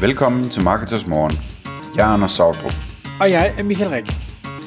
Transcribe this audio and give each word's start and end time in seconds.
Velkommen 0.00 0.50
til 0.50 0.62
Marketers 0.62 1.06
Morgen. 1.06 1.32
Jeg 1.96 2.08
er 2.08 2.12
Anders 2.14 2.32
Sautrup. 2.32 2.72
Og 3.20 3.30
jeg 3.30 3.54
er 3.58 3.62
Michael 3.62 3.90
Rik. 3.90 4.06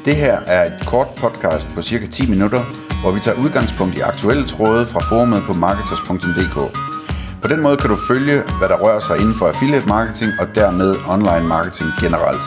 Det 0.05 0.15
her 0.15 0.35
er 0.39 0.65
et 0.65 0.87
kort 0.87 1.07
podcast 1.17 1.67
på 1.75 1.81
cirka 1.81 2.05
10 2.07 2.29
minutter, 2.29 2.61
hvor 3.01 3.11
vi 3.11 3.19
tager 3.19 3.37
udgangspunkt 3.43 3.97
i 3.97 4.01
aktuelle 4.11 4.47
tråde 4.47 4.85
fra 4.85 4.99
forumet 5.09 5.41
på 5.47 5.53
marketers.dk. 5.53 6.57
På 7.41 7.47
den 7.47 7.61
måde 7.61 7.77
kan 7.77 7.89
du 7.89 7.97
følge, 8.11 8.37
hvad 8.59 8.69
der 8.69 8.77
rører 8.83 8.99
sig 8.99 9.15
inden 9.21 9.35
for 9.39 9.45
affiliate 9.47 9.87
marketing 9.87 10.31
og 10.41 10.47
dermed 10.55 10.89
online 11.15 11.47
marketing 11.55 11.89
generelt. 12.03 12.45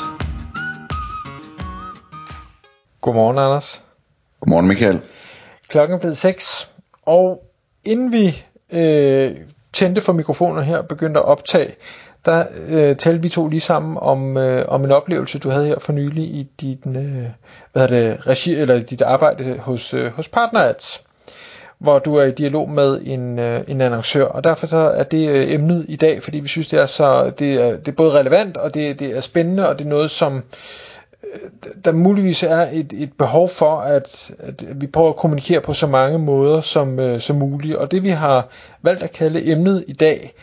Godmorgen, 3.00 3.38
Anders. 3.38 3.82
Godmorgen 4.40 4.68
Michael. 4.68 5.00
Klokken 5.68 5.94
er 5.94 6.00
blevet 6.00 6.18
6, 6.18 6.70
og 7.02 7.26
inden 7.84 8.12
vi 8.12 8.24
øh, 8.78 9.30
tændte 9.72 10.00
for 10.00 10.12
mikrofoner 10.12 10.62
her 10.62 10.78
og 10.78 10.88
begyndte 10.88 11.20
at 11.20 11.26
optage, 11.26 11.74
der 12.24 12.44
øh, 12.68 12.96
talte 12.96 13.22
vi 13.22 13.28
to 13.28 13.48
lige 13.48 13.60
sammen 13.60 13.98
om, 14.00 14.36
øh, 14.36 14.64
om 14.68 14.84
en 14.84 14.90
oplevelse, 14.90 15.38
du 15.38 15.50
havde 15.50 15.66
her 15.66 15.78
for 15.78 15.92
nylig 15.92 16.24
i 16.24 16.50
dit, 16.60 16.78
øh, 16.86 17.24
hvad 17.72 17.88
det, 17.88 18.26
regi, 18.26 18.54
eller 18.54 18.78
dit 18.78 19.02
arbejde 19.02 19.58
hos, 19.58 19.94
øh, 19.94 20.12
hos 20.12 20.28
PartnerAds, 20.28 21.02
hvor 21.78 21.98
du 21.98 22.14
er 22.14 22.24
i 22.24 22.30
dialog 22.30 22.70
med 22.70 23.00
en, 23.04 23.38
øh, 23.38 23.60
en 23.68 23.80
annoncør, 23.80 24.24
og 24.24 24.44
derfor 24.44 24.66
så 24.66 24.76
er 24.76 25.02
det 25.02 25.28
øh, 25.28 25.52
emnet 25.52 25.86
i 25.88 25.96
dag, 25.96 26.22
fordi 26.22 26.40
vi 26.40 26.48
synes, 26.48 26.68
det 26.68 26.80
er, 26.80 26.86
så, 26.86 27.30
det 27.38 27.54
er, 27.54 27.76
det 27.76 27.88
er 27.88 27.96
både 27.96 28.12
relevant, 28.18 28.56
og 28.56 28.74
det, 28.74 28.98
det 28.98 29.16
er 29.16 29.20
spændende, 29.20 29.68
og 29.68 29.78
det 29.78 29.84
er 29.84 29.88
noget, 29.88 30.10
som 30.10 30.36
øh, 30.36 31.50
der 31.84 31.92
muligvis 31.92 32.42
er 32.42 32.68
et, 32.72 32.92
et 32.92 33.12
behov 33.18 33.48
for, 33.48 33.76
at, 33.76 34.32
at 34.38 34.80
vi 34.80 34.86
prøver 34.86 35.08
at 35.08 35.16
kommunikere 35.16 35.60
på 35.60 35.74
så 35.74 35.86
mange 35.86 36.18
måder 36.18 36.60
som, 36.60 37.00
øh, 37.00 37.20
som 37.20 37.36
muligt. 37.36 37.76
Og 37.76 37.90
det 37.90 38.02
vi 38.02 38.10
har 38.10 38.48
valgt 38.82 39.02
at 39.02 39.12
kalde 39.12 39.50
emnet 39.50 39.84
i 39.88 39.92
dag, 39.92 40.34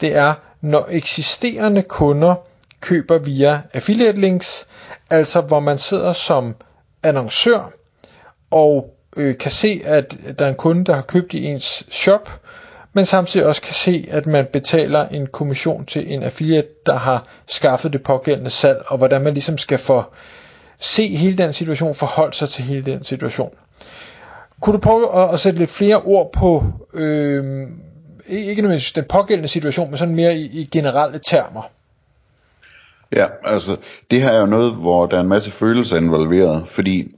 det 0.00 0.16
er, 0.16 0.34
når 0.60 0.86
eksisterende 0.90 1.82
kunder 1.82 2.34
køber 2.80 3.18
via 3.18 3.60
affiliate 3.74 4.20
links, 4.20 4.68
altså 5.10 5.40
hvor 5.40 5.60
man 5.60 5.78
sidder 5.78 6.12
som 6.12 6.54
annoncør 7.02 7.72
og 8.50 8.94
øh, 9.16 9.38
kan 9.38 9.50
se, 9.50 9.82
at 9.84 10.16
der 10.38 10.44
er 10.44 10.48
en 10.48 10.54
kunde, 10.54 10.84
der 10.84 10.94
har 10.94 11.02
købt 11.02 11.34
i 11.34 11.44
ens 11.44 11.84
shop, 11.90 12.30
men 12.92 13.06
samtidig 13.06 13.46
også 13.46 13.62
kan 13.62 13.74
se, 13.74 14.08
at 14.10 14.26
man 14.26 14.46
betaler 14.52 15.08
en 15.08 15.26
kommission 15.26 15.86
til 15.86 16.12
en 16.12 16.22
affiliate, 16.22 16.68
der 16.86 16.96
har 16.96 17.26
skaffet 17.46 17.92
det 17.92 18.02
pågældende 18.02 18.50
salg, 18.50 18.82
og 18.86 18.98
hvordan 18.98 19.22
man 19.22 19.34
ligesom 19.34 19.58
skal 19.58 19.78
få 19.78 20.02
se 20.78 21.08
hele 21.16 21.38
den 21.38 21.52
situation, 21.52 21.94
forholde 21.94 22.36
sig 22.36 22.48
til 22.48 22.64
hele 22.64 22.92
den 22.92 23.04
situation. 23.04 23.50
Kunne 24.60 24.72
du 24.74 24.80
prøve 24.80 25.22
at, 25.22 25.34
at 25.34 25.40
sætte 25.40 25.58
lidt 25.58 25.70
flere 25.70 25.96
ord 25.96 26.32
på, 26.32 26.64
øh, 26.94 27.66
ikke 28.30 28.62
nødvendigvis 28.62 28.92
den 28.92 29.04
pågældende 29.04 29.48
situation, 29.48 29.90
men 29.90 29.98
sådan 29.98 30.14
mere 30.14 30.36
i, 30.36 30.60
i 30.60 30.68
generelle 30.72 31.18
termer? 31.18 31.62
Ja, 33.12 33.26
altså 33.44 33.76
det 34.10 34.22
her 34.22 34.30
er 34.30 34.40
jo 34.40 34.46
noget, 34.46 34.74
hvor 34.74 35.06
der 35.06 35.16
er 35.16 35.20
en 35.20 35.28
masse 35.28 35.50
følelser 35.50 35.96
involveret, 35.96 36.68
fordi 36.68 37.14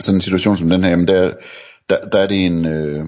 sådan 0.00 0.16
en 0.16 0.20
situation 0.20 0.56
som 0.56 0.70
den 0.70 0.84
her, 0.84 0.90
jamen 0.90 1.08
der, 1.08 1.32
der, 1.90 1.96
der 2.12 2.18
er 2.18 2.26
det 2.26 2.46
en, 2.46 2.66
øh, 2.66 3.04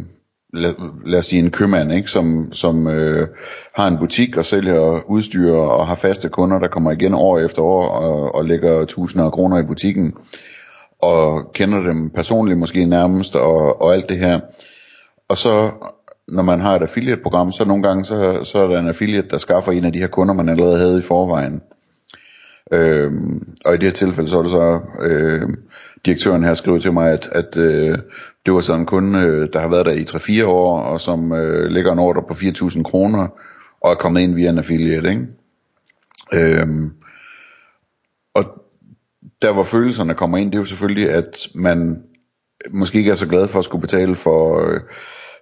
lad, 0.53 0.75
lad 1.07 1.19
os 1.19 1.27
sige 1.27 1.43
en 1.43 1.51
købmand, 1.51 1.93
ikke, 1.93 2.11
som, 2.11 2.53
som 2.53 2.87
øh, 2.87 3.29
har 3.75 3.87
en 3.87 3.99
butik 3.99 4.37
og 4.37 4.45
sælger 4.45 5.11
udstyr 5.11 5.53
og 5.53 5.87
har 5.87 5.95
faste 5.95 6.29
kunder, 6.29 6.59
der 6.59 6.69
kommer 6.69 6.93
igen 6.93 7.15
år 7.15 7.39
efter 7.39 7.63
år 7.63 7.89
og, 7.89 8.35
og 8.35 8.45
lægger 8.45 8.85
tusinder 8.85 9.27
af 9.27 9.33
kroner 9.33 9.59
i 9.59 9.67
butikken 9.67 10.15
og 10.99 11.53
kender 11.53 11.79
dem 11.81 12.11
personligt 12.11 12.59
måske 12.59 12.85
nærmest 12.85 13.37
og, 13.37 13.83
og 13.83 13.95
alt 13.95 14.09
det 14.09 14.19
her. 14.19 14.41
Og 15.29 15.39
så 15.39 15.71
når 16.29 16.43
man 16.43 16.61
har 16.61 16.77
et 16.77 16.83
affiliate-program, 16.83 17.53
så 17.53 17.65
nogle 17.65 17.83
gange 17.83 18.05
så, 18.05 18.45
så 18.45 18.59
er 18.59 18.67
der 18.67 18.79
en 18.79 18.89
affiliate, 18.89 19.29
der 19.29 19.39
skaffer 19.39 19.73
en 19.73 19.85
af 19.85 19.93
de 19.93 19.99
her 19.99 20.07
kunder, 20.07 20.35
man 20.35 20.49
allerede 20.49 20.79
havde 20.79 20.99
i 20.99 21.03
forvejen. 21.03 21.63
Øhm, 22.73 23.57
og 23.65 23.75
i 23.75 23.77
det 23.77 23.83
her 23.83 23.93
tilfælde, 23.93 24.29
så 24.29 24.39
er 24.39 24.43
det 24.43 24.51
så 24.51 24.81
øh, 25.01 25.49
direktøren 26.07 26.45
her 26.45 26.55
skriver 26.55 26.79
til 26.79 26.93
mig, 26.93 27.13
at, 27.13 27.29
at 27.33 27.57
øh, 27.57 27.99
det 28.47 28.55
var 28.55 28.61
sådan 28.61 28.81
en 28.81 28.87
kunde, 28.87 29.19
øh, 29.19 29.49
der 29.53 29.61
har 29.61 29.69
været 29.69 29.87
der 29.87 29.93
i 29.93 30.43
3-4 30.43 30.47
år, 30.47 30.81
og 30.81 31.01
som 31.01 31.33
øh, 31.33 31.71
lægger 31.71 31.93
en 31.93 31.99
ordre 31.99 32.23
på 32.29 32.35
4.000 32.35 32.83
kroner, 32.83 33.29
og 33.81 33.91
er 33.91 33.95
kommet 33.95 34.21
ind 34.21 34.35
via 34.35 34.51
en 34.51 34.59
affiliate, 34.59 35.09
ikke? 35.09 35.27
Øhm, 36.35 36.93
og 38.35 38.45
der 39.43 39.53
hvor 39.53 39.63
følelserne 39.63 40.15
kommer 40.15 40.39
ind, 40.39 40.53
det 40.53 40.59
er 40.59 40.61
jo 40.61 40.65
selvfølgelig, 40.65 41.11
at 41.11 41.49
man 41.55 42.03
måske 42.71 42.99
ikke 42.99 43.11
er 43.11 43.15
så 43.15 43.29
glad 43.29 43.49
for 43.49 43.59
at 43.59 43.65
skulle 43.65 43.83
betale 43.83 44.17
for, 44.17 44.61
øh, 44.61 44.81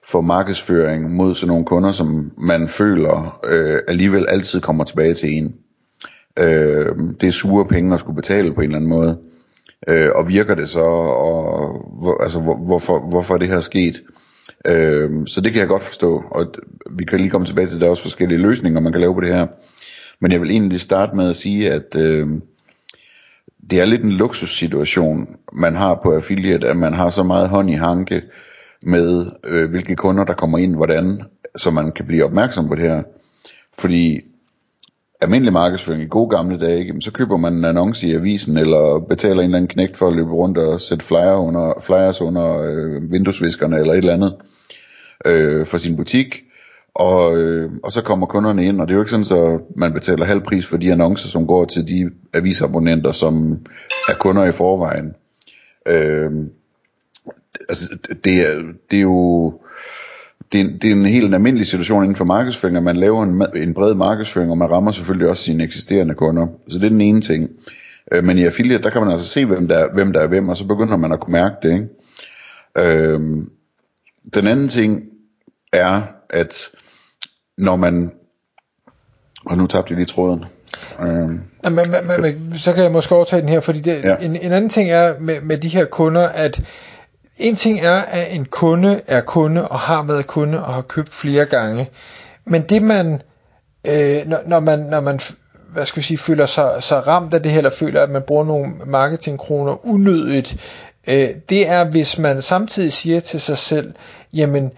for 0.07 0.21
markedsføring 0.21 1.15
mod 1.15 1.35
sådan 1.35 1.49
nogle 1.49 1.65
kunder, 1.65 1.91
som 1.91 2.33
man 2.39 2.69
føler 2.69 3.41
øh, 3.45 3.81
alligevel 3.89 4.27
altid 4.29 4.61
kommer 4.61 4.85
tilbage 4.85 5.15
til 5.15 5.33
en. 5.33 5.55
Øh, 6.39 6.87
det 7.21 7.27
er 7.27 7.31
sure 7.31 7.65
penge 7.65 7.95
at 7.95 8.01
skulle 8.01 8.17
betale 8.17 8.55
på 8.55 8.61
en 8.61 8.65
eller 8.65 8.77
anden 8.77 8.91
måde. 8.91 9.19
Øh, 9.89 10.11
og 10.15 10.29
virker 10.29 10.55
det 10.55 10.69
så, 10.69 10.81
og 10.81 11.87
hvor, 12.01 12.23
altså 12.23 12.41
hvor, 12.41 12.57
hvorfor, 12.57 13.09
hvorfor 13.09 13.35
er 13.35 13.39
det 13.39 13.49
her 13.49 13.61
sket? 13.61 14.03
Øh, 14.67 15.11
så 15.27 15.41
det 15.41 15.53
kan 15.53 15.61
jeg 15.61 15.69
godt 15.69 15.83
forstå, 15.83 16.25
og 16.31 16.47
vi 16.91 17.05
kan 17.05 17.19
lige 17.19 17.31
komme 17.31 17.47
tilbage 17.47 17.67
til, 17.67 17.75
at 17.75 17.81
der 17.81 17.87
er 17.87 17.91
også 17.91 18.03
forskellige 18.03 18.41
løsninger, 18.41 18.81
man 18.81 18.93
kan 18.93 19.01
lave 19.01 19.15
på 19.15 19.21
det 19.21 19.35
her. 19.35 19.47
Men 20.21 20.33
jeg 20.33 20.41
vil 20.41 20.51
egentlig 20.51 20.81
starte 20.81 21.17
med 21.17 21.31
at 21.31 21.37
sige, 21.37 21.71
at 21.73 21.97
øh, 21.97 22.29
det 23.71 23.81
er 23.81 23.85
lidt 23.85 24.03
en 24.03 24.13
luksussituation, 24.13 25.29
man 25.53 25.75
har 25.75 26.01
på 26.03 26.15
affiliate, 26.15 26.69
at 26.69 26.77
man 26.77 26.93
har 26.93 27.11
så 27.11 27.23
meget 27.23 27.49
hånd 27.49 27.71
i 27.71 27.75
hanke 27.75 28.23
med, 28.87 29.27
øh, 29.45 29.71
hvilke 29.71 29.97
kunder 29.97 30.25
der 30.25 30.35
kommer 30.35 30.59
ind, 30.59 30.75
hvordan, 30.75 31.23
så 31.57 31.71
man 31.71 31.93
kan 31.93 32.07
blive 32.07 32.25
opmærksom 32.25 32.69
på 32.69 32.75
det 32.75 32.85
her. 32.85 33.03
Fordi 33.79 34.21
almindelig 35.21 35.53
markedsføring 35.53 36.03
i 36.03 36.07
gode 36.07 36.37
gamle 36.37 36.59
dage, 36.59 36.79
ikke? 36.79 37.01
så 37.01 37.13
køber 37.13 37.37
man 37.37 37.55
en 37.55 37.65
annonce 37.65 38.09
i 38.09 38.15
avisen, 38.15 38.57
eller 38.57 39.07
betaler 39.09 39.35
en 39.35 39.45
eller 39.45 39.57
anden 39.57 39.69
knægt 39.69 39.97
for 39.97 40.09
at 40.09 40.17
løbe 40.17 40.33
rundt 40.33 40.59
og 40.59 40.81
sætte 40.81 41.05
flyer 41.05 41.37
under, 41.37 41.73
flyers 41.81 42.21
under 42.21 42.63
øh, 42.63 43.13
vinduesviskerne, 43.13 43.79
eller 43.79 43.93
et 43.93 43.99
eller 43.99 44.13
andet, 44.13 44.35
øh, 45.27 45.67
for 45.67 45.79
sin 45.79 45.97
butik. 45.97 46.43
Og, 46.95 47.37
øh, 47.37 47.71
og 47.83 47.93
så 47.93 48.03
kommer 48.03 48.27
kunderne 48.27 48.65
ind, 48.65 48.81
og 48.81 48.87
det 48.87 48.93
er 48.93 48.97
jo 48.97 49.03
ikke 49.03 49.11
sådan, 49.11 49.25
så 49.25 49.59
man 49.77 49.93
betaler 49.93 50.25
halv 50.25 50.41
pris 50.41 50.67
for 50.67 50.77
de 50.77 50.93
annoncer, 50.93 51.29
som 51.29 51.47
går 51.47 51.65
til 51.65 51.89
de 51.89 52.11
avisabonnenter, 52.35 53.13
som 53.13 53.59
er 54.09 54.15
kunder 54.15 54.45
i 54.45 54.53
forvejen. 54.53 55.15
Øh, 55.89 56.31
altså, 57.69 57.99
det, 58.25 58.41
er, 58.41 58.63
det 58.91 58.97
er 58.97 59.03
jo 59.03 59.53
det 60.53 60.61
er, 60.61 60.65
det 60.83 60.91
er 60.91 60.95
en 60.95 61.07
helt 61.07 61.35
almindelig 61.35 61.67
situation 61.67 62.03
inden 62.03 62.17
for 62.17 62.25
markedsføring, 62.25 62.77
at 62.77 62.83
man 62.83 62.97
laver 62.97 63.23
en, 63.23 63.47
en 63.63 63.75
bred 63.75 63.95
markedsføring, 63.95 64.51
og 64.51 64.59
man 64.59 64.71
rammer 64.71 64.93
selvfølgelig 64.93 65.29
også 65.29 65.43
sine 65.43 65.65
eksisterende 65.65 66.15
kunder. 66.15 66.47
Så 66.69 66.79
det 66.79 66.85
er 66.85 66.91
den 66.91 67.01
ene 67.01 67.21
ting. 67.21 67.51
Øh, 68.13 68.25
men 68.25 68.39
i 68.39 68.45
affiliate, 68.45 68.83
der 68.83 68.91
kan 68.91 69.03
man 69.03 69.11
altså 69.11 69.29
se, 69.29 69.45
hvem 69.45 69.69
der, 69.69 69.79
er, 69.79 69.89
hvem 69.95 70.13
der 70.13 70.21
er 70.21 70.27
hvem, 70.27 70.49
og 70.49 70.57
så 70.57 70.67
begynder 70.67 70.97
man 70.97 71.13
at 71.13 71.21
kunne 71.21 71.33
mærke 71.33 71.55
det. 71.63 71.73
Ikke? 71.73 71.89
Øh, 72.79 73.21
den 74.35 74.47
anden 74.47 74.69
ting 74.69 75.03
er, 75.73 76.03
at 76.31 76.69
når 77.59 77.77
man... 77.77 78.11
Og 79.47 79.59
nu 79.59 79.67
tabte 79.67 79.93
jeg 79.93 79.97
lige 79.97 80.07
tråden. 80.07 80.45
Øh, 81.01 81.09
men, 81.09 81.41
men, 81.63 82.21
men, 82.21 82.59
så 82.59 82.73
kan 82.73 82.83
jeg 82.83 82.93
måske 82.93 83.15
overtage 83.15 83.43
den 83.43 83.49
her, 83.49 83.61
fordi 83.61 83.81
det, 83.81 84.05
ja. 84.05 84.17
en, 84.17 84.37
en 84.37 84.53
anden 84.53 84.71
ting 84.71 84.91
er 84.91 85.15
med, 85.21 85.41
med 85.41 85.59
de 85.59 85.69
her 85.69 85.85
kunder, 85.85 86.29
at 86.29 86.61
en 87.39 87.57
ting 87.57 87.81
er, 87.81 87.97
at 87.97 88.35
en 88.35 88.45
kunde 88.45 89.01
er 89.07 89.21
kunde 89.21 89.69
og 89.69 89.79
har 89.79 90.03
været 90.03 90.27
kunde 90.27 90.65
og 90.65 90.75
har 90.75 90.83
købt 90.83 91.15
flere 91.15 91.45
gange. 91.45 91.91
Men 92.45 92.63
det 92.63 92.83
man, 92.83 93.23
øh, 93.87 94.27
når, 94.27 94.39
når 94.47 94.61
man, 94.61 94.79
når 94.79 95.01
man 95.01 95.21
hvad 95.75 95.87
skal 95.87 96.01
vi 96.01 96.07
sige, 96.07 96.19
føler 96.19 96.47
sig, 96.47 96.83
sig 96.83 97.07
ramt 97.07 97.35
af 97.35 97.43
det 97.43 97.51
her, 97.51 97.59
eller 97.59 97.71
føler, 97.71 98.03
at 98.03 98.11
man 98.11 98.23
bruger 98.23 98.45
nogle 98.45 98.67
marketingkroner 98.87 99.87
unødigt, 99.87 100.57
øh, 101.09 101.29
det 101.49 101.69
er, 101.69 101.85
hvis 101.85 102.19
man 102.19 102.43
samtidig 102.43 102.93
siger 102.93 103.21
til 103.21 103.41
sig 103.41 103.59
selv, 103.59 103.95
jamen, 104.33 104.71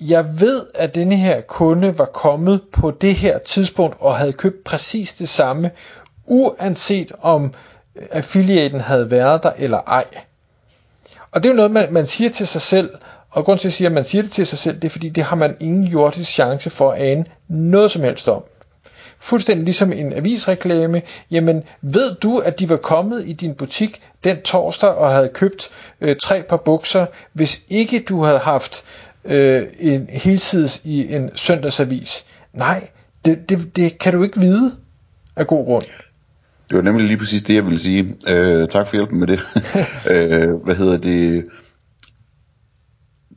jeg 0.00 0.40
ved, 0.40 0.62
at 0.74 0.94
denne 0.94 1.16
her 1.16 1.40
kunde 1.40 1.98
var 1.98 2.04
kommet 2.04 2.60
på 2.72 2.90
det 2.90 3.14
her 3.14 3.38
tidspunkt 3.38 3.96
og 4.00 4.16
havde 4.16 4.32
købt 4.32 4.64
præcis 4.64 5.14
det 5.14 5.28
samme, 5.28 5.70
uanset 6.26 7.12
om 7.22 7.52
affiliaten 8.10 8.80
havde 8.80 9.10
været 9.10 9.42
der 9.42 9.52
eller 9.58 9.78
ej. 9.78 10.04
Og 11.36 11.42
det 11.42 11.48
er 11.48 11.52
jo 11.52 11.56
noget, 11.56 11.70
man, 11.70 11.92
man 11.92 12.06
siger 12.06 12.30
til 12.30 12.46
sig 12.46 12.60
selv, 12.60 12.90
og 13.30 13.44
grund 13.44 13.58
til 13.58 13.68
at 13.68 13.74
sige, 13.74 13.86
at 13.86 13.92
man 13.92 14.04
siger 14.04 14.22
det 14.22 14.30
til 14.30 14.46
sig 14.46 14.58
selv, 14.58 14.76
det 14.76 14.84
er 14.84 14.90
fordi, 14.90 15.08
det 15.08 15.22
har 15.22 15.36
man 15.36 15.56
ingen 15.60 15.84
jordisk 15.84 16.30
chance 16.30 16.70
for 16.70 16.90
at 16.90 17.02
ane 17.02 17.24
noget 17.48 17.90
som 17.90 18.02
helst 18.02 18.28
om. 18.28 18.42
Fuldstændig 19.18 19.64
ligesom 19.64 19.92
en 19.92 20.12
avisreklame. 20.12 21.02
Jamen, 21.30 21.62
ved 21.82 22.14
du, 22.14 22.38
at 22.38 22.58
de 22.58 22.68
var 22.68 22.76
kommet 22.76 23.28
i 23.28 23.32
din 23.32 23.54
butik 23.54 24.02
den 24.24 24.42
torsdag 24.42 24.88
og 24.88 25.10
havde 25.10 25.28
købt 25.28 25.70
øh, 26.00 26.16
tre 26.22 26.42
par 26.42 26.56
bukser, 26.56 27.06
hvis 27.32 27.60
ikke 27.68 28.04
du 28.08 28.22
havde 28.22 28.38
haft 28.38 28.84
øh, 29.24 29.62
en 29.78 30.08
helsides 30.10 30.80
i 30.84 31.14
en 31.14 31.30
søndagsavis? 31.36 32.24
Nej, 32.52 32.88
det, 33.24 33.48
det, 33.48 33.76
det 33.76 33.98
kan 33.98 34.12
du 34.12 34.22
ikke 34.22 34.40
vide 34.40 34.76
af 35.36 35.46
god 35.46 35.64
grund. 35.64 35.84
Det 36.68 36.76
var 36.76 36.82
nemlig 36.82 37.06
lige 37.06 37.18
præcis 37.18 37.42
det, 37.42 37.54
jeg 37.54 37.64
ville 37.64 37.78
sige. 37.78 38.16
Øh, 38.28 38.68
tak 38.68 38.86
for 38.86 38.96
hjælpen 38.96 39.18
med 39.18 39.26
det. 39.26 39.40
øh, 40.12 40.54
hvad 40.64 40.74
hedder 40.74 40.98
det? 40.98 41.46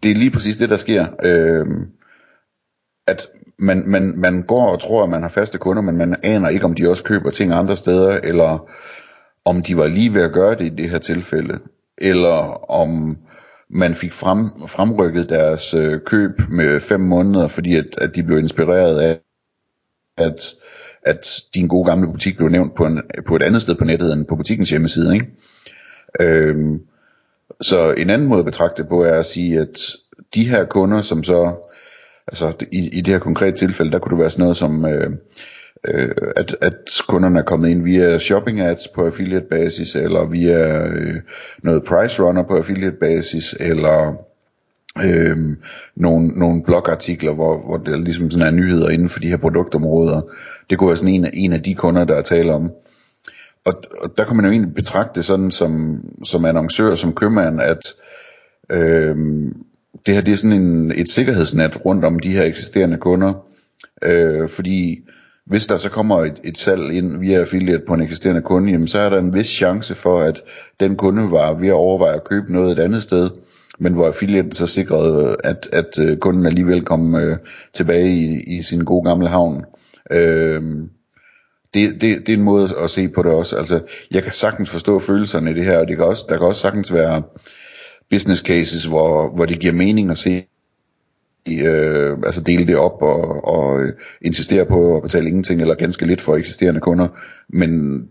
Det 0.03 0.11
er 0.11 0.15
lige 0.15 0.31
præcis 0.31 0.57
det, 0.57 0.69
der 0.69 0.77
sker. 0.77 1.05
Øh, 1.23 1.65
at 3.07 3.27
man, 3.59 3.83
man, 3.87 4.13
man 4.17 4.43
går 4.43 4.69
og 4.69 4.81
tror, 4.81 5.03
at 5.03 5.09
man 5.09 5.21
har 5.21 5.29
faste 5.29 5.57
kunder, 5.57 5.81
men 5.81 5.97
man 5.97 6.15
aner 6.23 6.49
ikke, 6.49 6.65
om 6.65 6.75
de 6.75 6.89
også 6.89 7.03
køber 7.03 7.31
ting 7.31 7.51
andre 7.51 7.77
steder, 7.77 8.19
eller 8.23 8.69
om 9.45 9.61
de 9.61 9.77
var 9.77 9.87
lige 9.87 10.13
ved 10.13 10.21
at 10.21 10.33
gøre 10.33 10.55
det 10.55 10.65
i 10.65 10.75
det 10.75 10.89
her 10.89 10.99
tilfælde, 10.99 11.59
eller 11.97 12.71
om 12.71 13.17
man 13.69 13.95
fik 13.95 14.13
frem, 14.13 14.67
fremrykket 14.67 15.29
deres 15.29 15.73
øh, 15.73 15.99
køb 16.05 16.31
med 16.49 16.79
fem 16.79 16.99
måneder, 16.99 17.47
fordi 17.47 17.75
at, 17.75 17.85
at 17.97 18.15
de 18.15 18.23
blev 18.23 18.37
inspireret 18.37 18.99
af, 18.99 19.19
at, 20.17 20.55
at 21.03 21.41
din 21.53 21.67
gode 21.67 21.89
gamle 21.89 22.07
butik 22.07 22.37
blev 22.37 22.49
nævnt 22.49 22.75
på, 22.75 22.85
en, 22.85 23.01
på 23.27 23.35
et 23.35 23.43
andet 23.43 23.61
sted 23.61 23.75
på 23.75 23.83
nettet 23.83 24.13
end 24.13 24.25
på 24.25 24.35
butikkens 24.35 24.69
hjemmeside. 24.69 25.13
Ikke? 25.13 25.27
Øhm, 26.21 26.81
så 27.61 27.91
en 27.91 28.09
anden 28.09 28.27
måde 28.27 28.39
at 28.39 28.45
betragte 28.45 28.81
det 28.81 28.89
på 28.89 29.03
er 29.03 29.19
at 29.19 29.25
sige, 29.25 29.59
at 29.59 29.79
de 30.33 30.49
her 30.49 30.65
kunder, 30.65 31.01
som 31.01 31.23
så, 31.23 31.55
altså 32.27 32.53
i, 32.71 32.89
i 32.97 33.01
det 33.01 33.13
her 33.13 33.19
konkrete 33.19 33.57
tilfælde, 33.57 33.91
der 33.91 33.99
kunne 33.99 34.09
det 34.09 34.21
være 34.21 34.29
sådan 34.29 34.43
noget 34.43 34.57
som, 34.57 34.85
øh, 34.85 35.11
øh, 35.87 36.11
at, 36.35 36.55
at 36.61 37.01
kunderne 37.07 37.39
er 37.39 37.43
kommet 37.43 37.69
ind 37.69 37.83
via 37.83 38.19
shopping 38.19 38.59
ads 38.59 38.87
på 38.87 39.05
affiliate 39.05 39.45
basis, 39.49 39.95
eller 39.95 40.25
via 40.25 40.87
øh, 40.87 41.15
noget 41.63 41.83
price 41.83 42.23
runner 42.23 42.43
på 42.43 42.57
affiliate 42.57 42.97
basis, 42.97 43.55
eller 43.59 44.13
øh, 45.05 45.37
nogle, 45.95 46.27
nogle 46.27 46.63
blogartikler, 46.63 47.33
hvor, 47.33 47.65
hvor 47.65 47.77
der 47.77 47.97
ligesom 47.97 48.31
sådan 48.31 48.47
er 48.47 48.51
nyheder 48.51 48.89
inden 48.89 49.09
for 49.09 49.19
de 49.19 49.27
her 49.27 49.37
produktområder. 49.37 50.21
Det 50.69 50.77
kunne 50.77 50.87
være 50.87 50.97
sådan 50.97 51.13
en, 51.13 51.27
en 51.33 51.53
af 51.53 51.63
de 51.63 51.75
kunder, 51.75 52.05
der 52.05 52.15
er 52.15 52.21
tale 52.21 52.53
om. 52.53 52.71
Og, 53.65 53.73
og 54.01 54.17
der 54.17 54.25
kan 54.25 54.35
man 54.35 54.45
jo 54.45 54.51
egentlig 54.51 54.75
betragte 54.75 55.11
det 55.15 55.25
sådan 55.25 55.51
som, 55.51 56.03
som 56.23 56.45
annoncør, 56.45 56.95
som 56.95 57.13
købmand, 57.13 57.61
at 57.61 57.93
øh, 58.71 59.15
det 60.05 60.13
her 60.13 60.21
det 60.21 60.31
er 60.31 60.37
sådan 60.37 60.61
en, 60.61 60.91
et 60.91 61.09
sikkerhedsnet 61.09 61.85
rundt 61.85 62.05
om 62.05 62.19
de 62.19 62.31
her 62.31 62.43
eksisterende 62.43 62.97
kunder. 62.97 63.33
Øh, 64.03 64.49
fordi 64.49 64.99
hvis 65.45 65.67
der 65.67 65.77
så 65.77 65.89
kommer 65.89 66.23
et, 66.23 66.39
et 66.43 66.57
salg 66.57 66.91
ind 66.91 67.19
via 67.19 67.39
affiliate 67.39 67.83
på 67.87 67.93
en 67.93 68.01
eksisterende 68.01 68.41
kunde, 68.41 68.71
jamen, 68.71 68.87
så 68.87 68.99
er 68.99 69.09
der 69.09 69.17
en 69.17 69.33
vis 69.33 69.47
chance 69.47 69.95
for, 69.95 70.21
at 70.21 70.41
den 70.79 70.95
kunde 70.95 71.31
var 71.31 71.53
ved 71.53 71.67
at 71.67 71.73
overveje 71.73 72.15
at 72.15 72.23
købe 72.23 72.53
noget 72.53 72.71
et 72.71 72.79
andet 72.79 73.03
sted, 73.03 73.29
men 73.79 73.93
hvor 73.93 74.07
affiliaten 74.07 74.51
så 74.51 74.67
sikrede, 74.67 75.35
at, 75.43 75.69
at 75.71 75.99
øh, 75.99 76.17
kunden 76.17 76.45
alligevel 76.45 76.85
kom 76.85 77.15
øh, 77.15 77.37
tilbage 77.73 78.09
i, 78.09 78.57
i 78.57 78.61
sin 78.61 78.83
gode 78.83 79.09
gamle 79.09 79.27
havn. 79.27 79.63
Øh, 80.11 80.61
det, 81.73 82.01
det, 82.01 82.01
det 82.01 82.29
er 82.29 82.37
en 82.37 82.43
måde 82.43 82.69
at 82.77 82.91
se 82.91 83.09
på 83.09 83.23
det 83.23 83.31
også. 83.31 83.57
Altså, 83.57 83.81
jeg 84.11 84.23
kan 84.23 84.31
sagtens 84.31 84.69
forstå 84.69 84.99
følelserne 84.99 85.51
i 85.51 85.53
det 85.53 85.65
her, 85.65 85.77
og 85.77 85.87
det 85.87 85.97
kan 85.97 86.05
også, 86.05 86.25
der 86.29 86.37
kan 86.37 86.47
også 86.47 86.61
sagtens 86.61 86.93
være 86.93 87.23
business 88.09 88.41
cases, 88.41 88.85
hvor, 88.85 89.35
hvor 89.35 89.45
det 89.45 89.59
giver 89.59 89.73
mening 89.73 90.11
at 90.11 90.17
se 90.17 90.43
øh, 91.51 92.17
altså 92.25 92.41
dele 92.41 92.67
det 92.67 92.77
op 92.77 93.01
og, 93.01 93.47
og 93.47 93.81
insistere 94.21 94.65
på 94.65 94.97
at 94.97 95.03
betale 95.03 95.27
ingenting 95.27 95.61
eller 95.61 95.75
ganske 95.75 96.05
lidt 96.05 96.21
for 96.21 96.35
eksisterende 96.35 96.79
kunder, 96.79 97.07
men 97.49 98.01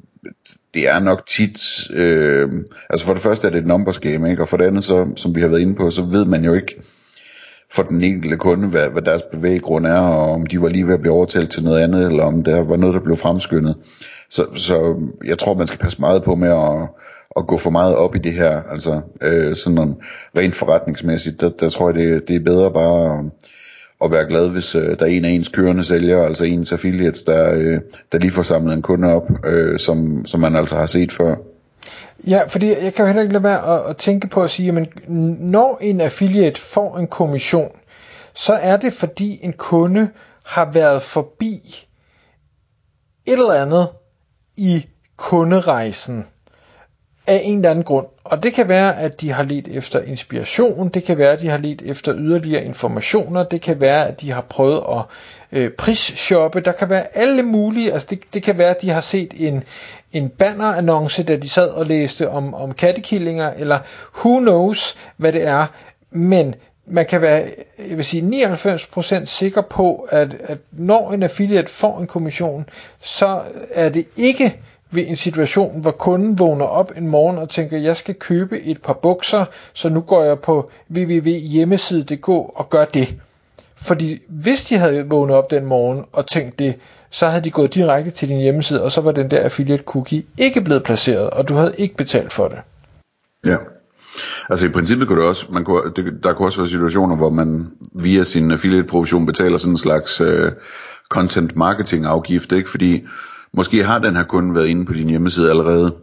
det 0.74 0.88
er 0.88 0.98
nok 0.98 1.26
tit, 1.26 1.90
øh, 1.90 2.48
altså 2.90 3.06
for 3.06 3.12
det 3.12 3.22
første 3.22 3.46
er 3.46 3.50
det 3.50 3.58
et 3.58 3.66
numbers 3.66 3.98
game, 3.98 4.30
ikke? 4.30 4.42
og 4.42 4.48
for 4.48 4.56
det 4.56 4.64
andet, 4.64 4.84
så, 4.84 5.12
som 5.16 5.34
vi 5.34 5.40
har 5.40 5.48
været 5.48 5.60
inde 5.60 5.74
på, 5.74 5.90
så 5.90 6.02
ved 6.02 6.24
man 6.24 6.44
jo 6.44 6.54
ikke 6.54 6.82
for 7.70 7.82
den 7.82 8.02
enkelte 8.02 8.36
kunde, 8.36 8.68
hvad, 8.68 8.90
hvad 8.90 9.02
deres 9.02 9.22
bevæggrund 9.22 9.86
er, 9.86 9.98
og 9.98 10.30
om 10.30 10.46
de 10.46 10.62
var 10.62 10.68
lige 10.68 10.86
ved 10.86 10.94
at 10.94 11.00
blive 11.00 11.14
overtalt 11.14 11.50
til 11.50 11.64
noget 11.64 11.80
andet, 11.80 12.06
eller 12.06 12.24
om 12.24 12.42
der 12.42 12.60
var 12.60 12.76
noget, 12.76 12.94
der 12.94 13.00
blev 13.00 13.16
fremskyndet. 13.16 13.76
Så, 14.30 14.46
så 14.54 14.96
jeg 15.24 15.38
tror, 15.38 15.54
man 15.54 15.66
skal 15.66 15.78
passe 15.78 16.00
meget 16.00 16.22
på 16.22 16.34
med 16.34 16.48
at, 16.48 16.88
at 17.36 17.46
gå 17.46 17.56
for 17.56 17.70
meget 17.70 17.96
op 17.96 18.14
i 18.14 18.18
det 18.18 18.32
her. 18.32 18.62
Altså 18.70 19.00
øh, 19.22 19.56
sådan 19.56 19.96
rent 20.36 20.54
forretningsmæssigt, 20.54 21.40
der, 21.40 21.50
der 21.50 21.68
tror 21.68 21.88
jeg, 21.90 21.94
det, 21.94 22.28
det 22.28 22.36
er 22.36 22.40
bedre 22.44 22.72
bare 22.72 23.18
at, 23.18 23.24
at 24.04 24.10
være 24.10 24.28
glad, 24.28 24.50
hvis 24.50 24.74
øh, 24.74 24.98
der 24.98 25.04
er 25.04 25.10
en 25.10 25.24
af 25.24 25.30
ens 25.30 25.48
kørende 25.48 25.84
sælgere, 25.84 26.26
altså 26.26 26.44
ens 26.44 26.72
affiliates, 26.72 27.22
der, 27.22 27.54
øh, 27.54 27.80
der 28.12 28.18
lige 28.18 28.30
får 28.30 28.42
samlet 28.42 28.74
en 28.74 28.82
kunde 28.82 29.14
op, 29.14 29.28
øh, 29.46 29.78
som, 29.78 30.26
som 30.26 30.40
man 30.40 30.56
altså 30.56 30.76
har 30.76 30.86
set 30.86 31.12
før. 31.12 31.34
Ja, 32.28 32.42
fordi 32.48 32.66
jeg 32.84 32.94
kan 32.94 33.02
jo 33.02 33.06
heller 33.06 33.22
ikke 33.22 33.32
lade 33.32 33.44
være 33.44 33.80
at, 33.84 33.90
at 33.90 33.96
tænke 33.96 34.28
på 34.28 34.42
at 34.42 34.50
sige, 34.50 34.78
at 34.80 35.08
når 35.08 35.78
en 35.80 36.00
affiliate 36.00 36.60
får 36.60 36.96
en 36.98 37.06
kommission, 37.06 37.70
så 38.34 38.52
er 38.52 38.76
det 38.76 38.92
fordi 38.92 39.38
en 39.42 39.52
kunde 39.52 40.08
har 40.44 40.70
været 40.72 41.02
forbi 41.02 41.86
et 43.26 43.32
eller 43.32 43.52
andet 43.54 43.88
i 44.56 44.84
kunderejsen 45.16 46.26
af 47.26 47.40
en 47.44 47.56
eller 47.56 47.70
anden 47.70 47.84
grund. 47.84 48.06
Og 48.24 48.42
det 48.42 48.52
kan 48.52 48.68
være, 48.68 48.96
at 48.96 49.20
de 49.20 49.32
har 49.32 49.42
let 49.42 49.68
efter 49.68 50.00
inspiration, 50.00 50.88
det 50.88 51.04
kan 51.04 51.18
være, 51.18 51.32
at 51.32 51.40
de 51.40 51.48
har 51.48 51.58
let 51.58 51.82
efter 51.82 52.14
yderligere 52.16 52.64
informationer, 52.64 53.42
det 53.42 53.60
kan 53.60 53.80
være, 53.80 54.08
at 54.08 54.20
de 54.20 54.30
har 54.30 54.40
prøvet 54.40 54.82
at 54.90 55.02
øh, 55.52 55.70
prisshoppe, 55.70 56.60
der 56.60 56.72
kan 56.72 56.88
være 56.90 57.16
alle 57.16 57.42
mulige, 57.42 57.92
altså 57.92 58.06
det, 58.10 58.34
det 58.34 58.42
kan 58.42 58.58
være, 58.58 58.70
at 58.70 58.82
de 58.82 58.90
har 58.90 59.00
set 59.00 59.34
en, 59.36 59.62
en 60.12 60.28
bannerannonce, 60.28 61.22
da 61.22 61.36
de 61.36 61.48
sad 61.48 61.68
og 61.68 61.86
læste 61.86 62.28
om, 62.28 62.54
om 62.54 62.72
kattekillinger, 62.74 63.50
eller 63.56 63.78
who 64.24 64.38
knows, 64.38 64.96
hvad 65.16 65.32
det 65.32 65.46
er, 65.46 65.66
men 66.10 66.54
man 66.86 67.06
kan 67.06 67.20
være, 67.22 67.50
jeg 67.88 67.96
vil 67.96 68.04
sige, 68.04 68.44
99% 68.46 69.24
sikker 69.24 69.60
på, 69.60 70.06
at, 70.10 70.34
at 70.40 70.58
når 70.72 71.12
en 71.12 71.22
affiliate 71.22 71.72
får 71.72 71.98
en 72.00 72.06
kommission, 72.06 72.68
så 73.00 73.40
er 73.74 73.88
det 73.88 74.06
ikke 74.16 74.60
ved 74.90 75.04
en 75.06 75.16
situation, 75.16 75.80
hvor 75.80 75.90
kunden 75.90 76.38
vågner 76.38 76.64
op 76.64 76.92
en 76.96 77.08
morgen 77.08 77.38
og 77.38 77.48
tænker, 77.48 77.78
jeg 77.78 77.96
skal 77.96 78.14
købe 78.14 78.60
et 78.60 78.82
par 78.82 78.92
bukser, 78.92 79.44
så 79.72 79.88
nu 79.88 80.00
går 80.00 80.22
jeg 80.24 80.38
på 80.40 80.70
www.hjemmeside.dk 80.96 82.28
og 82.28 82.66
gør 82.70 82.84
det. 82.84 83.16
Fordi 83.82 84.18
hvis 84.28 84.64
de 84.64 84.78
havde 84.78 85.06
vågnet 85.08 85.36
op 85.36 85.50
den 85.50 85.66
morgen 85.66 86.04
og 86.12 86.26
tænkt 86.26 86.58
det, 86.58 86.74
så 87.10 87.26
havde 87.26 87.44
de 87.44 87.50
gået 87.50 87.74
direkte 87.74 88.10
til 88.10 88.28
din 88.28 88.40
hjemmeside, 88.40 88.82
og 88.82 88.92
så 88.92 89.00
var 89.00 89.12
den 89.12 89.30
der 89.30 89.44
affiliate 89.44 89.84
cookie 89.84 90.22
ikke 90.38 90.60
blevet 90.60 90.82
placeret, 90.82 91.30
og 91.30 91.48
du 91.48 91.54
havde 91.54 91.74
ikke 91.78 91.96
betalt 91.96 92.32
for 92.32 92.48
det. 92.48 92.58
Ja. 93.46 93.56
Altså 94.50 94.66
i 94.66 94.68
princippet 94.68 95.08
kunne 95.08 95.20
det 95.20 95.28
også, 95.28 95.46
man 95.50 95.64
kunne, 95.64 95.92
det, 95.96 96.04
der 96.22 96.32
kunne 96.32 96.48
også 96.48 96.60
være 96.60 96.68
situationer, 96.68 97.16
hvor 97.16 97.30
man 97.30 97.70
via 97.92 98.24
sin 98.24 98.50
affiliate 98.50 98.88
provision 98.88 99.26
betaler 99.26 99.58
sådan 99.58 99.72
en 99.72 99.78
slags 99.78 100.20
øh, 100.20 100.52
content 101.10 101.56
marketing 101.56 102.06
afgift, 102.06 102.52
ikke? 102.52 102.70
Fordi 102.70 103.04
Måske 103.52 103.84
har 103.84 103.98
den 103.98 104.16
her 104.16 104.24
kunde 104.24 104.54
været 104.54 104.66
inde 104.66 104.86
på 104.86 104.92
din 104.92 105.08
hjemmeside 105.08 105.50
allerede, 105.50 105.94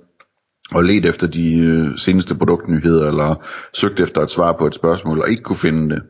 og 0.71 0.83
let 0.83 1.05
efter 1.05 1.27
de 1.27 1.57
øh, 1.57 1.97
seneste 1.97 2.35
produktnyheder, 2.35 3.07
eller 3.07 3.35
søgt 3.73 3.99
efter 3.99 4.21
et 4.21 4.29
svar 4.29 4.51
på 4.51 4.67
et 4.67 4.75
spørgsmål, 4.75 5.21
og 5.21 5.29
ikke 5.29 5.43
kunne 5.43 5.57
finde 5.57 5.95
det. 5.95 6.03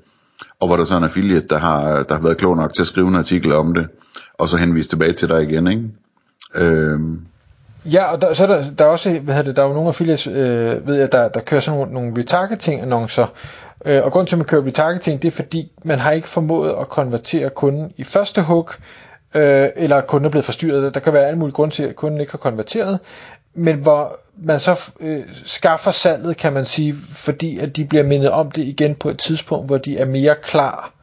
Og 0.59 0.67
hvor 0.67 0.77
der 0.77 0.83
så 0.83 0.93
er 0.93 0.97
en 0.97 1.03
affiliate, 1.03 1.47
der 1.47 1.57
har, 1.57 2.03
der 2.03 2.15
har 2.15 2.21
været 2.21 2.37
klog 2.37 2.57
nok 2.57 2.73
til 2.73 2.81
at 2.81 2.87
skrive 2.87 3.07
en 3.07 3.15
artikel 3.15 3.53
om 3.53 3.73
det, 3.73 3.87
og 4.33 4.49
så 4.49 4.57
henvise 4.57 4.89
tilbage 4.89 5.13
til 5.13 5.29
dig 5.29 5.43
igen, 5.43 5.67
ikke? 5.67 5.83
Øhm. 6.55 7.21
Ja, 7.85 8.03
og 8.11 8.21
der, 8.21 8.33
så 8.33 8.43
er 8.43 8.47
der, 8.47 8.63
der 8.77 8.85
er 8.85 8.89
også, 8.89 9.19
hvad 9.19 9.33
hedder 9.33 9.49
det, 9.49 9.55
der 9.55 9.63
er 9.63 9.67
jo 9.67 9.73
nogle 9.73 9.87
affiliates, 9.87 10.27
øh, 10.27 10.87
ved 10.87 10.95
jeg, 10.95 11.11
der, 11.11 11.27
der 11.27 11.39
kører 11.39 11.61
sådan 11.61 11.79
nogle, 11.79 11.93
nogle 11.93 12.13
retargeting 12.17 12.81
annoncer, 12.81 13.27
øh, 13.85 14.03
og 14.03 14.11
grund 14.11 14.27
til, 14.27 14.35
at 14.35 14.37
man 14.37 14.45
kører 14.45 14.65
retargeting, 14.65 15.21
det 15.21 15.27
er 15.27 15.31
fordi, 15.31 15.71
man 15.83 15.99
har 15.99 16.11
ikke 16.11 16.29
formået 16.29 16.75
at 16.81 16.89
konvertere 16.89 17.49
kunden 17.49 17.91
i 17.97 18.03
første 18.03 18.41
hug, 18.41 18.69
øh, 19.35 19.69
eller 19.75 20.01
kunden 20.01 20.25
er 20.25 20.29
blevet 20.29 20.45
forstyrret. 20.45 20.93
Der 20.93 20.99
kan 20.99 21.13
være 21.13 21.25
alle 21.25 21.39
mulige 21.39 21.53
grunde 21.53 21.75
til, 21.75 21.83
at 21.83 21.95
kunden 21.95 22.19
ikke 22.19 22.31
har 22.31 22.37
konverteret, 22.37 22.99
men 23.55 23.75
hvor 23.75 24.19
man 24.37 24.59
så 24.59 24.91
øh, 24.99 25.23
skaffer 25.43 25.91
salget, 25.91 26.37
kan 26.37 26.53
man 26.53 26.65
sige, 26.65 26.95
fordi 27.13 27.59
at 27.59 27.75
de 27.75 27.85
bliver 27.85 28.03
mindet 28.03 28.31
om 28.31 28.51
det 28.51 28.61
igen 28.61 28.95
på 28.95 29.09
et 29.09 29.17
tidspunkt, 29.17 29.65
hvor 29.65 29.77
de 29.77 29.97
er 29.97 30.05
mere 30.05 30.35
klar. 30.43 30.93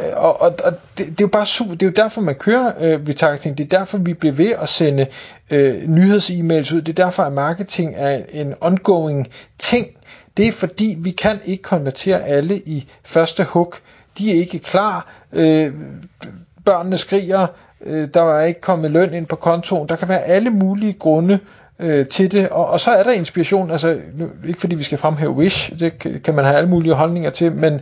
Øh, 0.00 0.06
og, 0.16 0.40
og, 0.40 0.54
og 0.64 0.72
det, 0.98 1.06
det 1.06 1.10
er 1.10 1.14
jo 1.20 1.26
bare 1.28 1.46
super, 1.46 1.74
det 1.74 1.82
er 1.82 1.86
jo 1.86 2.04
derfor 2.04 2.20
man 2.20 2.34
kører 2.34 2.72
øh, 2.80 3.00
retargeting, 3.08 3.58
det 3.58 3.64
er 3.72 3.78
derfor 3.78 3.98
vi 3.98 4.14
bliver 4.14 4.34
ved 4.34 4.50
at 4.50 4.68
sende 4.68 5.06
øh, 5.50 5.88
nyheds-e-mails 5.88 6.74
ud, 6.74 6.82
det 6.82 6.98
er 6.98 7.04
derfor 7.04 7.22
at 7.22 7.32
marketing 7.32 7.94
er 7.96 8.22
en 8.30 8.54
ongoing 8.60 9.28
ting, 9.58 9.86
det 10.36 10.48
er 10.48 10.52
fordi 10.52 10.96
vi 10.98 11.10
kan 11.10 11.40
ikke 11.44 11.62
konvertere 11.62 12.22
alle 12.24 12.58
i 12.58 12.88
første 13.04 13.44
hug, 13.44 13.74
de 14.18 14.30
er 14.30 14.34
ikke 14.34 14.58
klar, 14.58 15.12
øh, 15.32 15.72
børnene 16.64 16.98
skriger, 16.98 17.46
øh, 17.86 18.08
der 18.14 18.22
er 18.34 18.44
ikke 18.44 18.60
kommet 18.60 18.90
løn 18.90 19.14
ind 19.14 19.26
på 19.26 19.36
kontoen, 19.36 19.88
der 19.88 19.96
kan 19.96 20.08
være 20.08 20.22
alle 20.22 20.50
mulige 20.50 20.92
grunde 20.92 21.38
øh, 21.78 22.06
til 22.06 22.32
det, 22.32 22.48
og, 22.48 22.66
og 22.66 22.80
så 22.80 22.90
er 22.90 23.02
der 23.02 23.10
inspiration, 23.10 23.70
altså 23.70 24.00
nu, 24.14 24.28
ikke 24.46 24.60
fordi 24.60 24.74
vi 24.74 24.82
skal 24.82 24.98
fremhæve 24.98 25.32
Wish, 25.32 25.78
det 25.78 25.98
kan, 25.98 26.20
kan 26.20 26.34
man 26.34 26.44
have 26.44 26.56
alle 26.56 26.70
mulige 26.70 26.94
holdninger 26.94 27.30
til, 27.30 27.52
men 27.52 27.80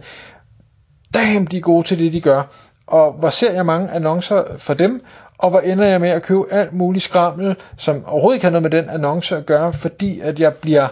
damn, 1.15 1.47
de 1.47 1.57
er 1.57 1.61
gode 1.61 1.87
til 1.87 1.99
det, 1.99 2.13
de 2.13 2.21
gør, 2.21 2.43
og 2.87 3.13
hvor 3.13 3.31
ser 3.31 3.53
jeg 3.53 3.67
mange 3.67 3.91
annoncer 3.91 4.43
for 4.59 4.75
dem, 4.75 5.05
og 5.39 5.51
hvor 5.51 5.61
ender 5.61 5.87
jeg 5.87 6.01
med 6.01 6.09
at 6.09 6.23
købe 6.23 6.53
alt 6.53 6.73
muligt 6.73 7.05
skrammel, 7.05 7.57
som 7.77 8.05
overhovedet 8.07 8.37
ikke 8.37 8.47
har 8.47 8.51
noget 8.51 8.63
med 8.63 8.71
den 8.71 8.91
annonce 8.91 9.37
at 9.37 9.47
gøre, 9.47 9.73
fordi 9.73 10.21
at 10.21 10.41
jeg 10.41 10.55
bliver 10.55 10.89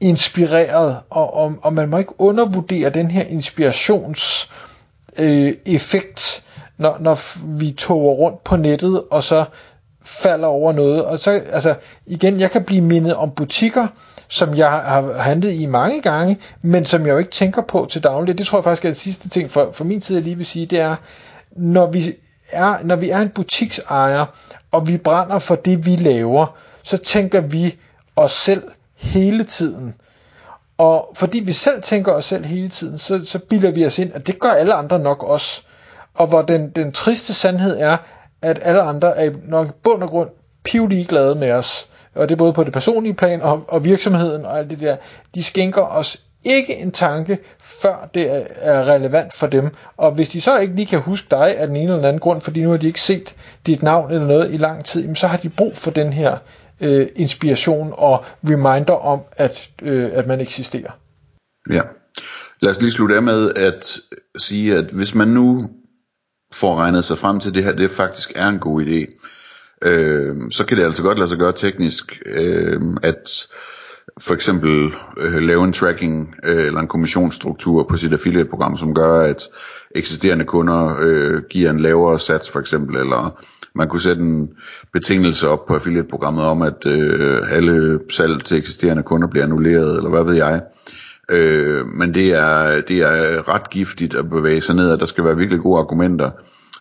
inspireret, 0.00 0.96
og, 1.10 1.34
og, 1.34 1.54
og 1.62 1.72
man 1.72 1.88
må 1.88 1.98
ikke 1.98 2.20
undervurdere 2.20 2.90
den 2.90 3.10
her 3.10 3.22
inspirations 3.24 4.50
øh, 5.18 5.54
effekt, 5.66 6.44
når, 6.78 6.96
når 7.00 7.18
vi 7.58 7.72
tog 7.72 8.18
rundt 8.18 8.44
på 8.44 8.56
nettet, 8.56 9.02
og 9.10 9.24
så 9.24 9.44
falder 10.04 10.48
over 10.48 10.72
noget. 10.72 11.04
Og 11.04 11.18
så, 11.18 11.30
altså, 11.30 11.74
igen, 12.06 12.40
jeg 12.40 12.50
kan 12.50 12.64
blive 12.64 12.80
mindet 12.80 13.14
om 13.14 13.30
butikker, 13.30 13.86
som 14.28 14.54
jeg 14.54 14.70
har 14.70 15.12
handlet 15.12 15.52
i 15.52 15.66
mange 15.66 16.02
gange, 16.02 16.38
men 16.62 16.84
som 16.84 17.06
jeg 17.06 17.12
jo 17.12 17.18
ikke 17.18 17.30
tænker 17.30 17.62
på 17.62 17.86
til 17.90 18.02
daglig. 18.02 18.38
Det 18.38 18.46
tror 18.46 18.58
jeg 18.58 18.64
faktisk 18.64 18.84
er 18.84 18.88
det 18.88 18.96
sidste 18.96 19.28
ting 19.28 19.50
for, 19.50 19.70
for 19.72 19.84
min 19.84 20.00
tid, 20.00 20.14
jeg 20.16 20.24
lige 20.24 20.36
vil 20.36 20.46
sige, 20.46 20.66
det 20.66 20.80
er, 20.80 20.96
når 21.50 21.86
vi 21.86 22.14
er, 22.50 22.84
når 22.84 22.96
vi 22.96 23.10
er 23.10 23.18
en 23.18 23.28
butiksejer, 23.28 24.24
og 24.72 24.88
vi 24.88 24.96
brænder 24.98 25.38
for 25.38 25.54
det, 25.54 25.86
vi 25.86 25.96
laver, 25.96 26.56
så 26.82 26.96
tænker 26.96 27.40
vi 27.40 27.76
os 28.16 28.32
selv 28.32 28.62
hele 28.96 29.44
tiden. 29.44 29.94
Og 30.78 31.12
fordi 31.14 31.40
vi 31.40 31.52
selv 31.52 31.82
tænker 31.82 32.12
os 32.12 32.24
selv 32.24 32.44
hele 32.44 32.68
tiden, 32.68 32.98
så, 32.98 33.24
så 33.24 33.38
bilder 33.38 33.70
vi 33.70 33.86
os 33.86 33.98
ind, 33.98 34.14
at 34.14 34.26
det 34.26 34.38
gør 34.38 34.48
alle 34.50 34.74
andre 34.74 34.98
nok 34.98 35.22
også. 35.22 35.62
Og 36.18 36.26
hvor 36.26 36.42
den, 36.42 36.70
den 36.70 36.92
triste 36.92 37.34
sandhed 37.34 37.76
er, 37.78 37.96
at 38.42 38.58
alle 38.62 38.80
andre 38.80 39.18
er 39.18 39.30
nok 39.44 39.68
i 39.68 39.70
bund 39.82 40.02
og 40.02 40.08
grund 40.08 40.30
pivlige 40.64 41.04
glade 41.04 41.34
med 41.34 41.52
os. 41.52 41.88
Og 42.14 42.28
det 42.28 42.34
er 42.34 42.38
både 42.38 42.52
på 42.52 42.64
det 42.64 42.72
personlige 42.72 43.14
plan 43.14 43.42
og, 43.42 43.64
og 43.68 43.84
virksomheden 43.84 44.44
og 44.44 44.58
alt 44.58 44.70
det 44.70 44.80
der. 44.80 44.96
De 45.34 45.42
skænker 45.42 45.82
os 45.82 46.22
ikke 46.44 46.76
en 46.76 46.92
tanke, 46.92 47.38
før 47.62 48.10
det 48.14 48.46
er 48.56 48.84
relevant 48.84 49.32
for 49.32 49.46
dem. 49.46 49.70
Og 49.96 50.12
hvis 50.12 50.28
de 50.28 50.40
så 50.40 50.58
ikke 50.58 50.74
lige 50.74 50.86
kan 50.86 51.00
huske 51.00 51.26
dig 51.30 51.58
af 51.58 51.66
den 51.66 51.76
ene 51.76 51.94
eller 51.94 52.08
anden 52.08 52.20
grund, 52.20 52.40
fordi 52.40 52.62
nu 52.62 52.70
har 52.70 52.76
de 52.76 52.86
ikke 52.86 53.00
set 53.00 53.36
dit 53.66 53.82
navn 53.82 54.12
eller 54.12 54.26
noget 54.26 54.54
i 54.54 54.56
lang 54.56 54.84
tid, 54.84 55.14
så 55.14 55.26
har 55.26 55.36
de 55.36 55.48
brug 55.48 55.76
for 55.76 55.90
den 55.90 56.12
her 56.12 56.36
øh, 56.80 57.06
inspiration 57.16 57.94
og 57.96 58.24
reminder 58.48 58.94
om, 58.94 59.20
at, 59.36 59.70
øh, 59.82 60.10
at 60.12 60.26
man 60.26 60.40
eksisterer. 60.40 60.90
Ja. 61.70 61.82
Lad 62.60 62.70
os 62.70 62.80
lige 62.80 62.90
slutte 62.90 63.14
af 63.16 63.22
med 63.22 63.52
at 63.56 63.98
sige, 64.38 64.76
at 64.76 64.84
hvis 64.84 65.14
man 65.14 65.28
nu 65.28 65.70
får 66.52 66.76
regnet 66.76 67.04
sig 67.04 67.18
frem 67.18 67.40
til, 67.40 67.48
at 67.48 67.54
det 67.54 67.64
her 67.64 67.72
det 67.72 67.90
faktisk 67.90 68.32
er 68.34 68.48
en 68.48 68.58
god 68.58 68.82
idé, 68.82 69.28
øh, 69.88 70.36
så 70.50 70.64
kan 70.64 70.76
det 70.76 70.84
altså 70.84 71.02
godt 71.02 71.18
lade 71.18 71.28
sig 71.28 71.38
gøre 71.38 71.52
teknisk, 71.52 72.22
øh, 72.26 72.80
at 73.02 73.48
for 74.20 74.34
eksempel 74.34 74.92
øh, 75.16 75.34
lave 75.34 75.64
en 75.64 75.72
tracking 75.72 76.34
øh, 76.44 76.66
eller 76.66 76.80
en 76.80 76.88
kommissionsstruktur 76.88 77.82
på 77.82 77.96
sit 77.96 78.12
affiliate-program, 78.12 78.76
som 78.76 78.94
gør, 78.94 79.20
at 79.20 79.42
eksisterende 79.94 80.44
kunder 80.44 80.96
øh, 81.00 81.42
giver 81.50 81.70
en 81.70 81.80
lavere 81.80 82.18
sats 82.18 82.50
for 82.50 82.60
eksempel, 82.60 82.96
eller 82.96 83.40
man 83.74 83.88
kunne 83.88 84.00
sætte 84.00 84.22
en 84.22 84.50
betingelse 84.92 85.48
op 85.48 85.66
på 85.66 85.74
affiliate-programmet 85.74 86.44
om, 86.44 86.62
at 86.62 86.86
øh, 86.86 87.42
alle 87.50 88.00
salg 88.10 88.44
til 88.44 88.58
eksisterende 88.58 89.02
kunder 89.02 89.28
bliver 89.28 89.44
annulleret, 89.44 89.96
eller 89.96 90.10
hvad 90.10 90.24
ved 90.24 90.34
jeg. 90.34 90.54
Øh, 90.54 90.97
Øh, 91.28 91.86
men 91.86 92.14
det 92.14 92.34
er, 92.34 92.80
det 92.80 92.96
er 92.96 93.48
ret 93.48 93.70
giftigt 93.70 94.14
at 94.14 94.30
bevæge 94.30 94.60
sig 94.60 94.74
ned, 94.74 94.90
og 94.90 95.00
der 95.00 95.06
skal 95.06 95.24
være 95.24 95.36
virkelig 95.36 95.60
gode 95.60 95.78
argumenter. 95.78 96.30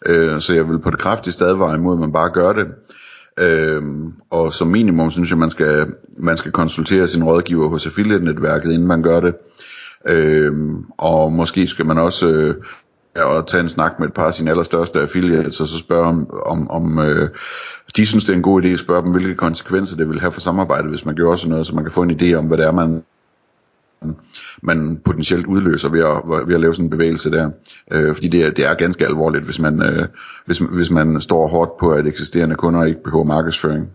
Øh, 0.05 0.41
så 0.41 0.53
jeg 0.53 0.69
vil 0.69 0.79
på 0.79 0.89
det 0.89 0.99
kraftigste 0.99 1.45
advare 1.45 1.75
imod, 1.75 1.95
at 1.95 1.99
man 1.99 2.13
bare 2.13 2.29
gør 2.29 2.53
det. 2.53 2.67
Øh, 3.39 3.81
og 4.29 4.53
som 4.53 4.67
minimum 4.67 5.11
synes 5.11 5.29
jeg, 5.29 5.37
man 5.37 5.49
skal, 5.49 5.93
man 6.17 6.37
skal 6.37 6.51
konsultere 6.51 7.07
sin 7.07 7.23
rådgiver 7.23 7.69
hos 7.69 7.85
affiliate-netværket, 7.85 8.71
inden 8.71 8.87
man 8.87 9.03
gør 9.03 9.19
det. 9.19 9.35
Øh, 10.07 10.53
og 10.97 11.31
måske 11.31 11.67
skal 11.67 11.85
man 11.85 11.97
også 11.97 12.29
øh, 12.29 12.55
og 13.15 13.47
tage 13.47 13.63
en 13.63 13.69
snak 13.69 13.99
med 13.99 14.07
et 14.07 14.13
par 14.13 14.25
af 14.25 14.33
sine 14.33 14.49
allerstørste 14.49 14.99
affiliates, 14.99 15.61
og 15.61 15.67
så 15.67 15.77
spørge 15.77 16.07
om, 16.07 16.29
om, 16.45 16.69
om 16.69 16.99
øh, 16.99 17.29
de 17.95 18.05
synes, 18.05 18.23
det 18.23 18.31
er 18.31 18.37
en 18.37 18.41
god 18.41 18.63
idé 18.63 18.67
at 18.67 18.79
spørge 18.79 19.03
dem, 19.03 19.11
hvilke 19.11 19.35
konsekvenser 19.35 19.97
det 19.97 20.09
vil 20.09 20.19
have 20.19 20.31
for 20.31 20.41
samarbejdet, 20.41 20.89
hvis 20.89 21.05
man 21.05 21.15
gør 21.15 21.35
sådan 21.35 21.49
noget, 21.49 21.67
så 21.67 21.75
man 21.75 21.83
kan 21.83 21.93
få 21.93 22.01
en 22.01 22.19
idé 22.21 22.33
om, 22.33 22.45
hvad 22.45 22.57
det 22.57 22.65
er, 22.65 22.71
man, 22.71 23.03
man 24.63 25.01
potentielt 25.05 25.45
udløser 25.45 25.89
ved 25.89 25.99
at, 25.99 26.47
ved 26.47 26.55
at 26.55 26.61
lave 26.61 26.73
sådan 26.73 26.85
en 26.85 26.89
bevægelse 26.89 27.31
der. 27.31 27.49
Øh, 27.91 28.15
fordi 28.15 28.27
det 28.27 28.45
er, 28.45 28.51
det 28.51 28.65
er 28.65 28.73
ganske 28.73 29.05
alvorligt, 29.05 29.45
hvis 29.45 29.59
man, 29.59 29.81
øh, 29.81 30.07
hvis, 30.45 30.57
hvis 30.57 30.91
man 30.91 31.21
står 31.21 31.47
hårdt 31.47 31.77
på, 31.79 31.89
at 31.89 32.07
eksisterende 32.07 32.55
kunder 32.55 32.83
ikke 32.83 33.03
behøver 33.03 33.23
markedsføring. 33.23 33.89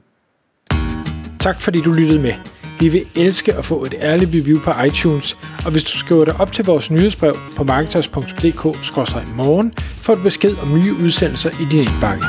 Tak 1.41 1.61
fordi 1.61 1.81
du 1.81 1.93
lyttede 1.93 2.23
med. 2.23 2.33
Vi 2.81 2.89
vil 2.89 3.03
elske 3.17 3.55
at 3.55 3.65
få 3.65 3.85
et 3.85 3.95
ærligt 4.01 4.31
review 4.35 4.61
på 4.61 4.71
iTunes, 4.87 5.39
og 5.67 5.73
hvis 5.73 5.85
du 5.85 5.99
skriver 5.99 6.25
dig 6.25 6.41
op 6.41 6.53
til 6.53 6.65
vores 6.65 6.91
nyhedsbrev 6.91 7.35
på 7.57 7.65
marketers.dk-morgen, 7.65 9.73
får 9.79 10.15
du 10.15 10.23
besked 10.23 10.57
om 10.63 10.75
nye 10.75 10.95
udsendelser 11.05 11.51
i 11.51 11.65
din 11.71 11.81
indbakke. 11.81 12.25